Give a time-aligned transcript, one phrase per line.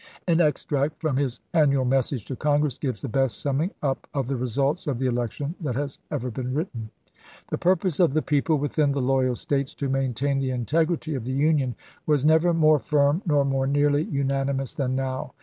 [0.27, 4.35] An extract from his annual message to Congress gives the best summing up of the
[4.35, 6.89] results of the election that has ever been written.
[7.51, 11.33] The purpose of the people within the loyal States to maintain the integrity of the
[11.33, 11.75] Union
[12.07, 15.33] was never more firm nor more nearly unanimous than now.